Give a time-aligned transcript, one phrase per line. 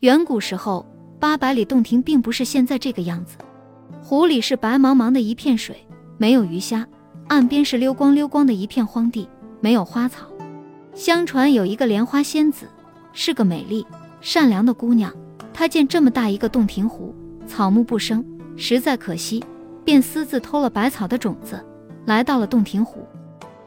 [0.00, 0.86] 远古时候，
[1.18, 3.36] 八百里洞庭并不是现在这个样子。
[4.00, 5.76] 湖里是白茫茫的一片水，
[6.18, 6.84] 没有鱼虾；
[7.26, 9.28] 岸边是溜光溜光的一片荒地，
[9.60, 10.28] 没有花草。
[10.94, 12.68] 相传有一个莲花仙子，
[13.12, 13.84] 是个美丽
[14.20, 15.12] 善良的姑娘。
[15.52, 17.12] 她见这么大一个洞庭湖，
[17.44, 18.24] 草木不生，
[18.56, 19.42] 实在可惜，
[19.84, 21.60] 便私自偷了百草的种子，
[22.06, 23.04] 来到了洞庭湖。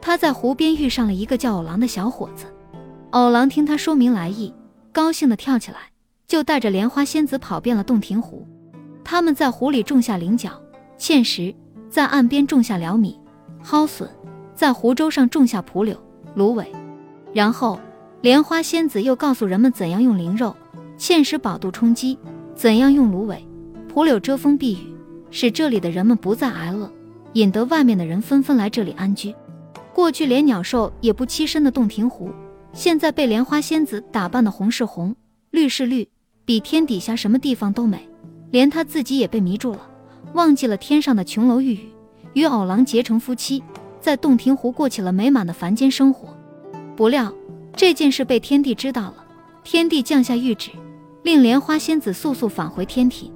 [0.00, 2.46] 她在湖边遇上了一个叫偶郎的小伙子。
[3.10, 4.54] 偶郎听他说明来意，
[4.92, 5.91] 高兴地跳起来，
[6.32, 8.48] 就带着莲花仙子跑遍了洞庭湖。
[9.04, 10.48] 他们在湖里种下菱角、
[10.98, 11.54] 芡实，
[11.90, 13.20] 在岸边种下辽米、
[13.62, 14.08] 蒿笋，
[14.54, 15.94] 在湖洲上种下蒲柳、
[16.34, 16.66] 芦苇。
[17.34, 17.78] 然后，
[18.22, 20.56] 莲花仙子又告诉人们怎样用灵肉、
[20.96, 22.18] 芡实饱度充饥，
[22.54, 23.46] 怎样用芦苇、
[23.86, 24.96] 蒲柳遮风避雨，
[25.30, 26.90] 使这里的人们不再挨饿，
[27.34, 29.34] 引得外面的人纷纷来这里安居。
[29.92, 32.30] 过去连鸟兽也不栖身的洞庭湖。
[32.72, 35.14] 现在被莲花仙子打扮的红是红，
[35.50, 36.08] 绿是绿，
[36.44, 38.08] 比天底下什么地方都美，
[38.50, 39.80] 连她自己也被迷住了，
[40.34, 41.88] 忘记了天上的琼楼玉宇，
[42.34, 43.62] 与偶郎结成夫妻，
[44.00, 46.36] 在洞庭湖过起了美满的凡间生活。
[46.96, 47.32] 不料
[47.76, 49.24] 这件事被天帝知道了，
[49.62, 50.70] 天帝降下谕旨，
[51.22, 53.32] 令莲花仙子速速返回天庭。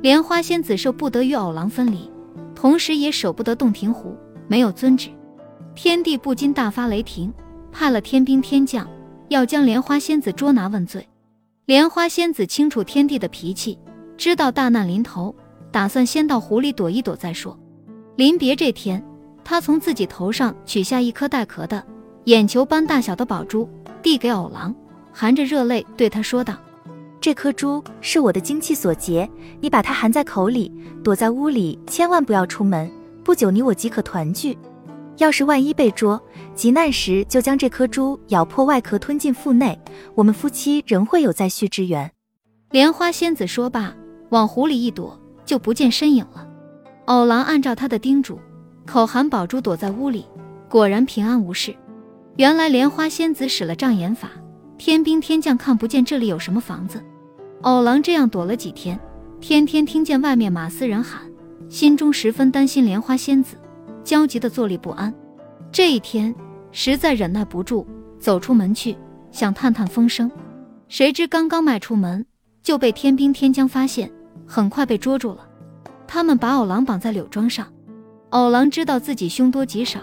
[0.00, 2.10] 莲花仙子舍不得与偶郎分离，
[2.54, 5.08] 同时也舍不得洞庭湖，没有遵旨，
[5.74, 7.32] 天帝不禁大发雷霆。
[7.72, 8.88] 派了天兵天将，
[9.28, 11.08] 要将莲花仙子捉拿问罪。
[11.66, 13.78] 莲花仙子清楚天帝的脾气，
[14.18, 15.34] 知道大难临头，
[15.72, 17.58] 打算先到湖里躲一躲再说。
[18.16, 19.02] 临别这天，
[19.42, 21.82] 她从自己头上取下一颗带壳的、
[22.24, 23.66] 眼球般大小的宝珠，
[24.02, 24.74] 递给偶郎，
[25.10, 26.54] 含着热泪对他说道
[27.18, 29.26] ：“这颗珠是我的精气所结，
[29.62, 30.70] 你把它含在口里，
[31.02, 32.92] 躲在屋里，千万不要出门。
[33.24, 34.58] 不久，你我即可团聚。”
[35.18, 36.20] 要是万一被捉，
[36.54, 39.78] 急难时就将这颗珠咬破外壳吞进腹内，
[40.14, 42.10] 我们夫妻仍会有再续之缘。
[42.70, 43.94] 莲花仙子说罢，
[44.30, 46.48] 往湖里一躲，就不见身影了。
[47.04, 48.38] 偶郎按照他的叮嘱，
[48.84, 50.26] 口含宝珠躲在屋里，
[50.68, 51.74] 果然平安无事。
[52.36, 54.30] 原来莲花仙子使了障眼法，
[54.76, 57.00] 天兵天将看不见这里有什么房子。
[57.60, 58.98] 偶郎这样躲了几天，
[59.40, 61.22] 天天听见外面马嘶人喊，
[61.68, 63.56] 心中十分担心莲花仙子。
[64.04, 65.12] 焦急的坐立不安，
[65.72, 66.32] 这一天
[66.70, 67.86] 实在忍耐不住，
[68.18, 68.96] 走出门去
[69.32, 70.30] 想探探风声，
[70.88, 72.24] 谁知刚刚迈出门
[72.62, 74.10] 就被天兵天将发现，
[74.46, 75.48] 很快被捉住了。
[76.06, 77.66] 他们把偶郎绑在柳桩上，
[78.30, 80.00] 偶郎知道自己凶多吉少，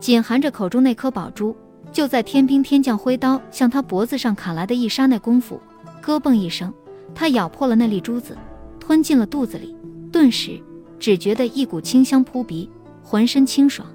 [0.00, 1.54] 紧含着口中那颗宝珠，
[1.92, 5.60] 就在天兵天将挥刀向他脖子上砍来的一刹那功夫，
[6.00, 6.72] 咯嘣一声，
[7.14, 8.36] 他咬破了那粒珠子，
[8.80, 9.76] 吞进了肚子里，
[10.10, 10.58] 顿时
[10.98, 12.68] 只觉得一股清香扑鼻。
[13.02, 13.86] 浑身清爽，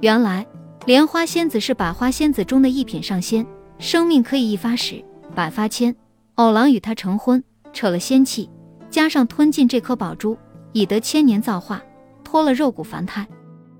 [0.00, 0.46] 原来
[0.86, 3.46] 莲花仙子是百花仙子中的一品上仙，
[3.78, 5.04] 生命可以一发十，
[5.34, 5.94] 百发千。
[6.36, 7.42] 偶郎与她成婚，
[7.72, 8.48] 扯了仙气，
[8.90, 10.36] 加上吞进这颗宝珠，
[10.72, 11.82] 已得千年造化，
[12.22, 13.26] 脱了肉骨凡胎。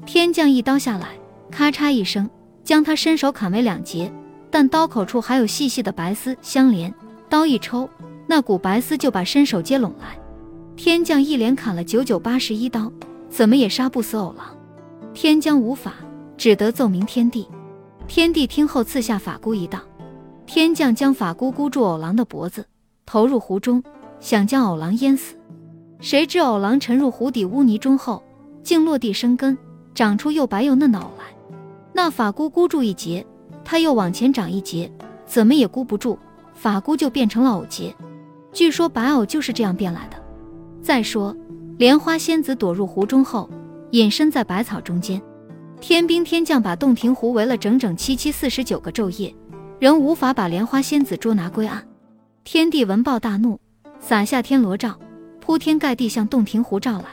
[0.04, 1.08] 天降一刀下来，
[1.50, 2.28] 咔嚓一声，
[2.64, 4.12] 将他身手砍为两截，
[4.50, 6.92] 但刀口处还有细细的白丝相连，
[7.28, 7.88] 刀一抽，
[8.26, 10.18] 那股白丝就把身手接拢来。
[10.74, 12.92] 天降一连砍了九九八十一刀，
[13.30, 14.57] 怎么也杀不死偶郎。
[15.20, 15.94] 天将无法，
[16.36, 17.44] 只得奏明天帝。
[18.06, 19.80] 天帝听后赐下法箍一道，
[20.46, 22.64] 天将将法箍箍住偶郎的脖子，
[23.04, 23.82] 投入湖中，
[24.20, 25.34] 想将偶郎淹死。
[25.98, 28.22] 谁知偶郎沉入湖底污泥中后，
[28.62, 29.58] 竟落地生根，
[29.92, 31.24] 长出又白又嫩的藕来。
[31.92, 33.26] 那法箍箍住一截，
[33.64, 34.88] 他又往前长一截，
[35.26, 36.16] 怎么也箍不住，
[36.54, 37.92] 法箍就变成了藕节。
[38.52, 40.16] 据说白藕就是这样变来的。
[40.80, 41.36] 再说
[41.76, 43.50] 莲花仙子躲入湖中后。
[43.92, 45.20] 隐身在百草中间，
[45.80, 49.34] 天兵天将把洞庭湖围了整整七七四十九个昼夜，
[49.78, 51.82] 仍无法把莲花仙子捉拿归案。
[52.44, 53.58] 天帝闻报大怒，
[53.98, 54.98] 撒下天罗罩，
[55.40, 57.04] 铺天盖地向洞庭湖照来。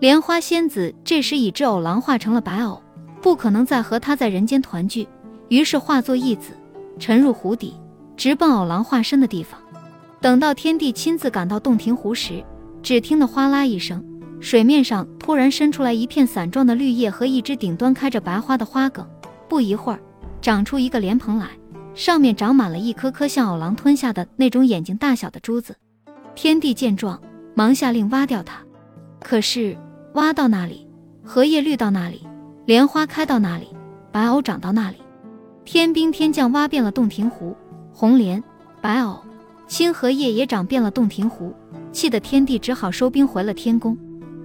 [0.00, 2.82] 莲花仙子这时已知偶郎化成了白偶，
[3.22, 5.06] 不可能再和他在人间团聚，
[5.48, 6.52] 于是化作一子，
[6.98, 7.74] 沉入湖底，
[8.16, 9.60] 直奔偶郎化身的地方。
[10.20, 12.44] 等到天帝亲自赶到洞庭湖时，
[12.82, 14.04] 只听得哗啦一声。
[14.40, 19.06] 水面上突然伸出来一片伞状的绿叶和一只顶端开着白花的花梗，
[19.48, 20.00] 不一会儿，
[20.42, 21.50] 长出一个莲蓬来，
[21.94, 25.76] 上面长满了一颗颗像偶郎吞下的那种眼睛大小的珠子。
[26.34, 27.22] 天帝见状，
[27.54, 28.60] 忙下令挖掉它。
[29.20, 29.78] 可是
[30.14, 30.84] 挖到那里，
[31.22, 32.26] 荷叶绿到那里，
[32.66, 33.68] 莲花开到那里，
[34.10, 34.96] 白藕长到那里。
[35.64, 37.56] 天兵天将挖遍了洞庭湖，
[37.92, 38.42] 红莲、
[38.80, 39.16] 白藕、
[39.68, 41.54] 青荷叶也长遍了洞庭湖，
[41.92, 43.96] 气得天帝只好收兵回了天宫。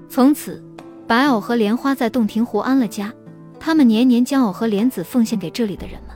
[0.08, 0.64] 从此，
[1.08, 3.14] 白藕和莲花在洞庭湖安了家，
[3.60, 6.15] 他们年年将藕和莲子奉献给这里的人们。